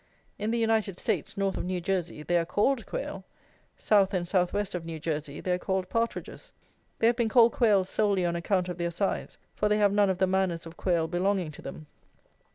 In 0.39 0.49
the 0.49 0.57
United 0.57 0.97
States, 0.97 1.37
north 1.37 1.57
of 1.57 1.63
New 1.63 1.79
Jersey, 1.79 2.23
they 2.23 2.39
are 2.39 2.43
called 2.43 2.87
quail: 2.87 3.23
south 3.77 4.15
and 4.15 4.27
south 4.27 4.51
west 4.51 4.73
of 4.73 4.83
New 4.83 4.99
Jersey 4.99 5.41
they 5.41 5.51
are 5.51 5.59
called 5.59 5.89
partridges. 5.89 6.51
They 6.97 7.05
have 7.05 7.15
been 7.15 7.29
called 7.29 7.51
quail 7.51 7.83
solely 7.83 8.25
on 8.25 8.35
account 8.35 8.67
of 8.67 8.79
their 8.79 8.89
size; 8.89 9.37
for 9.53 9.69
they 9.69 9.77
have 9.77 9.93
none 9.93 10.09
of 10.09 10.17
the 10.17 10.25
manners 10.25 10.65
of 10.65 10.75
quail 10.75 11.07
belonging 11.07 11.51
to 11.51 11.61
them. 11.61 11.85